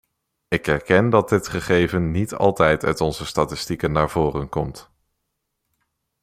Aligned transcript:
Ik 0.47 0.67
erken 0.67 1.09
dat 1.09 1.29
dit 1.29 1.47
gegeven 1.47 2.11
niet 2.11 2.33
altijd 2.33 2.83
uit 2.85 3.01
onze 3.01 3.25
statistieken 3.25 3.91
naar 3.91 4.09
voren 4.09 4.49
komt. 4.49 4.89